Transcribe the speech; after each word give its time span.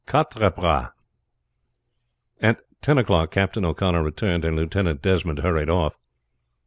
QUATRE 0.07 0.49
BRAS. 0.49 0.89
At 2.41 2.61
ten 2.81 2.97
o'clock 2.97 3.29
Captain 3.29 3.63
O'Connor 3.63 4.01
returned 4.01 4.43
and 4.43 4.55
Lieutenant 4.55 4.99
Desmond 5.03 5.37
hurried 5.37 5.69
off. 5.69 5.99